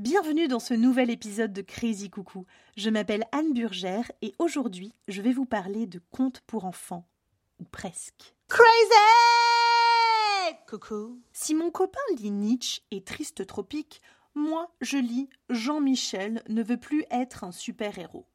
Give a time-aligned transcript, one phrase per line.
[0.00, 2.46] Bienvenue dans ce nouvel épisode de Crazy Coucou.
[2.74, 7.06] Je m'appelle Anne Burgère et aujourd'hui, je vais vous parler de contes pour enfants.
[7.58, 8.34] Ou presque.
[8.48, 8.64] Crazy
[10.66, 11.20] Coucou.
[11.34, 14.00] Si mon copain lit Nietzsche et Triste Tropique,
[14.34, 18.26] moi, je lis Jean-Michel ne veut plus être un super-héros.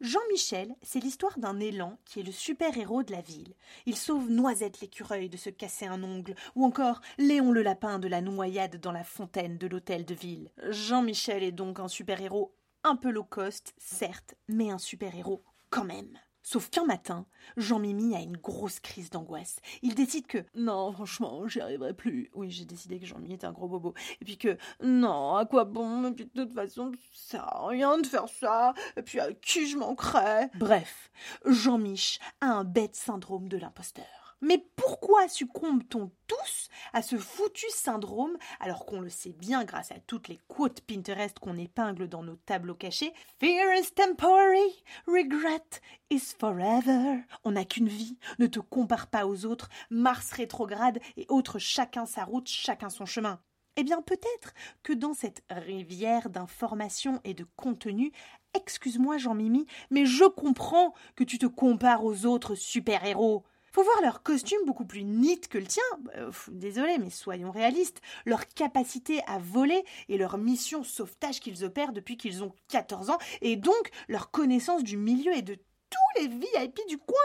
[0.00, 3.54] Jean-Michel, c'est l'histoire d'un élan qui est le super-héros de la ville.
[3.86, 8.08] Il sauve Noisette l'écureuil de se casser un ongle, ou encore Léon le lapin de
[8.08, 10.50] la noyade dans la fontaine de l'hôtel de ville.
[10.68, 12.54] Jean-Michel est donc un super-héros
[12.84, 16.18] un peu low cost, certes, mais un super-héros quand même.
[16.48, 19.58] Sauf qu'un matin, Jean-Mimi a une grosse crise d'angoisse.
[19.82, 22.30] Il décide que non, franchement, j'y arriverai plus.
[22.34, 23.94] Oui, j'ai décidé que Jean-Mimi était un gros bobo.
[24.20, 26.06] Et puis que non, à quoi bon?
[26.06, 28.74] Et puis de toute façon, ça à rien de faire ça.
[28.96, 30.48] Et puis à qui je manquerais?
[30.54, 31.10] Bref,
[31.46, 34.15] Jean-Mich a un bête syndrome de l'imposteur.
[34.42, 39.98] Mais pourquoi succombe-t-on tous à ce foutu syndrome alors qu'on le sait bien grâce à
[40.06, 43.14] toutes les quotes Pinterest qu'on épingle dans nos tableaux cachés?
[43.40, 45.80] Fear is temporary, regret
[46.10, 47.24] is forever.
[47.44, 52.04] On n'a qu'une vie, ne te compare pas aux autres, Mars rétrograde et autres chacun
[52.04, 53.40] sa route, chacun son chemin.
[53.76, 58.12] Eh bien peut-être que dans cette rivière d'informations et de contenu,
[58.54, 63.44] excuse-moi Jean-Mimi, mais je comprends que tu te compares aux autres super-héros.
[63.76, 65.82] Faut voir leur costume beaucoup plus neat que le tien.
[66.14, 68.00] Euh, désolé, mais soyons réalistes.
[68.24, 73.18] Leur capacité à voler et leur mission sauvetage qu'ils opèrent depuis qu'ils ont 14 ans,
[73.42, 75.56] et donc leur connaissance du milieu et de
[75.90, 77.16] tous les VIP du coin.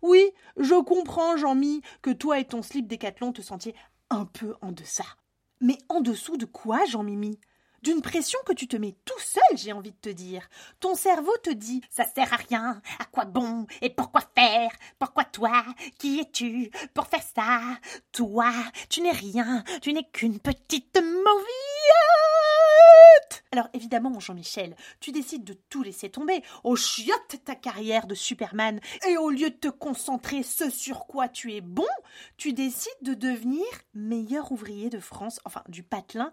[0.00, 3.74] Oui, je comprends, Jean-Mi, que toi et ton slip décathlon te sentiez
[4.08, 5.04] un peu en deçà.
[5.60, 7.40] Mais en dessous de quoi, Jean-Mimi?
[7.82, 10.48] D'une pression que tu te mets tout seul, j'ai envie de te dire.
[10.80, 15.24] Ton cerveau te dit ça sert à rien, à quoi bon, et pourquoi faire, pourquoi
[15.24, 15.64] toi,
[15.98, 17.60] qui es-tu pour faire ça?
[18.12, 18.52] Toi,
[18.88, 21.48] tu n'es rien, tu n'es qu'une petite mauvite.
[23.52, 28.80] Alors évidemment, Jean-Michel, tu décides de tout laisser tomber, au chiotte ta carrière de Superman,
[29.08, 31.86] et au lieu de te concentrer ce sur quoi tu es bon,
[32.36, 36.30] tu décides de devenir meilleur ouvrier de France, enfin du patelin,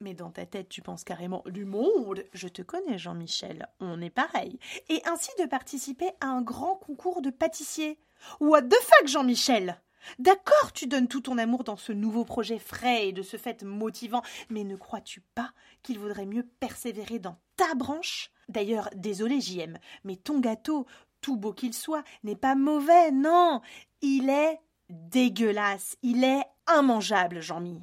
[0.00, 2.24] mais dans ta tête, tu penses carrément du monde.
[2.32, 3.68] Je te connais, Jean-Michel.
[3.80, 4.58] On est pareil.
[4.88, 7.98] Et ainsi de participer à un grand concours de pâtissier.
[8.40, 9.80] What the fuck, Jean-Michel
[10.18, 13.62] D'accord, tu donnes tout ton amour dans ce nouveau projet frais et de ce fait
[13.62, 15.52] motivant, mais ne crois-tu pas
[15.82, 18.30] qu'il vaudrait mieux persévérer dans ta branche?
[18.48, 20.86] D'ailleurs, désolé JM, mais ton gâteau,
[21.20, 23.60] tout beau qu'il soit, n'est pas mauvais, non
[24.00, 27.80] Il est dégueulasse, il est immangeable, Jean-Mi.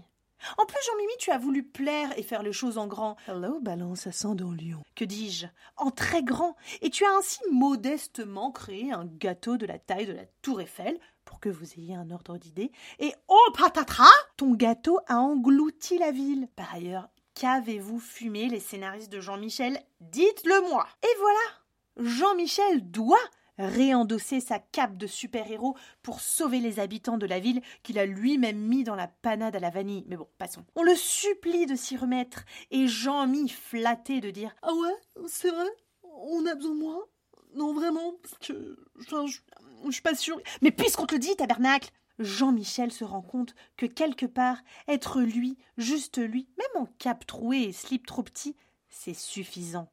[0.58, 3.18] En plus, Jean-Mimi, tu as voulu plaire et faire les choses en grand.
[3.28, 4.84] Hello, balance à Lion.
[4.96, 5.48] Que dis-je?
[5.76, 6.56] En très grand.
[6.82, 11.00] Et tu as ainsi modestement créé un gâteau de la taille de la Tour Eiffel,
[11.26, 12.72] pour que vous ayez un ordre d'idée.
[13.00, 14.06] Et oh patatras
[14.38, 16.48] Ton gâteau a englouti la ville.
[16.56, 19.80] Par ailleurs, qu'avez-vous fumé, les scénaristes de Jean-Michel?
[20.00, 23.18] Dites-le moi Et voilà Jean-Michel doit
[23.58, 28.58] réendosser sa cape de super-héros pour sauver les habitants de la ville qu'il a lui-même
[28.58, 30.06] mis dans la panade à la vanille.
[30.08, 30.66] Mais bon, passons.
[30.76, 35.52] On le supplie de s'y remettre, et Jean mis flatté de dire Ah ouais, c'est
[35.52, 35.70] vrai
[36.04, 37.08] On a besoin de moi?
[37.56, 38.78] Non, vraiment Parce que.
[39.00, 39.40] Je,
[39.86, 40.40] je suis pas sûre.
[40.62, 44.58] Mais puisqu'on te le dit, tabernacle Jean-Michel se rend compte que quelque part,
[44.88, 48.56] être lui, juste lui, même en cape trouée et slip trop petit,
[48.90, 49.92] c'est suffisant.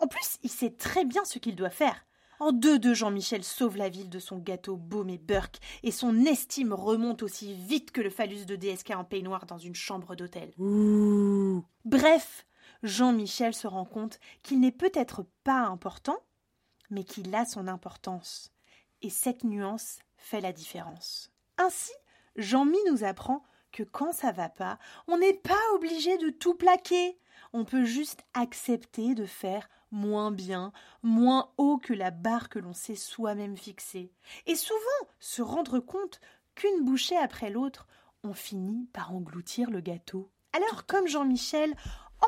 [0.00, 2.06] En plus, il sait très bien ce qu'il doit faire.
[2.40, 6.72] En deux-deux, Jean-Michel sauve la ville de son gâteau baume et burk, et son estime
[6.72, 10.52] remonte aussi vite que le phallus de DSK en peignoir dans une chambre d'hôtel.
[11.84, 12.46] Bref,
[12.82, 16.18] Jean-Michel se rend compte qu'il n'est peut-être pas important,
[16.88, 18.52] mais qu'il a son importance.
[19.02, 21.30] Et cette nuance fait la différence.
[21.58, 21.92] Ainsi,
[22.36, 24.78] Jean-Mi nous apprend que quand ça va pas,
[25.08, 27.18] on n'est pas obligé de tout plaquer.
[27.52, 30.72] On peut juste accepter de faire moins bien,
[31.02, 34.12] moins haut que la barre que l'on s'est soi-même fixée.
[34.46, 34.78] Et souvent
[35.18, 36.20] se rendre compte
[36.54, 37.86] qu'une bouchée après l'autre,
[38.22, 40.30] on finit par engloutir le gâteau.
[40.52, 41.74] Alors, comme Jean-Michel,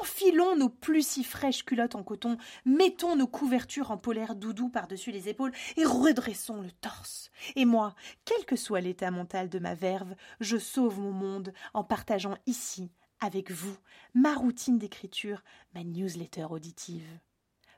[0.00, 5.10] enfilons nos plus si fraîches culottes en coton, mettons nos couvertures en polaire doudou par-dessus
[5.10, 7.30] les épaules et redressons le torse.
[7.56, 7.94] Et moi,
[8.24, 12.90] quel que soit l'état mental de ma verve, je sauve mon monde en partageant ici,
[13.24, 13.76] avec vous,
[14.14, 15.42] ma routine d'écriture,
[15.74, 17.06] ma newsletter auditive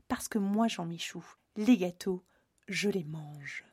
[0.09, 1.25] parce que moi, Jean Michou,
[1.57, 2.23] les gâteaux,
[2.69, 3.65] je les mange.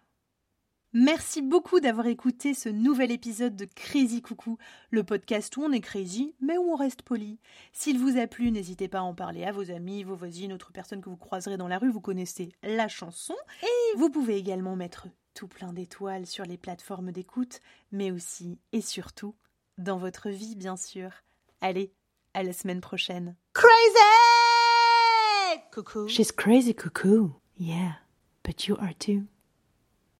[0.94, 4.58] Merci beaucoup d'avoir écouté ce nouvel épisode de Crazy Coucou,
[4.90, 7.40] le podcast où on est crazy, mais où on reste poli.
[7.72, 10.74] S'il vous a plu, n'hésitez pas à en parler à vos amis, vos voisines, autres
[10.74, 13.36] personnes que vous croiserez dans la rue, vous connaissez la chanson.
[13.64, 17.62] Et vous pouvez également mettre tout plein d'étoiles sur les plateformes d'écoute,
[17.94, 19.34] mais aussi et surtout
[19.78, 21.12] dans votre vie, bien sûr.
[21.62, 21.94] Allez,
[22.34, 23.36] À la semaine prochaine.
[23.54, 23.70] Crazy!
[25.74, 26.08] Coucou.
[26.08, 27.36] She's crazy, coucou.
[27.58, 27.94] Yeah,
[28.44, 29.28] but you are too.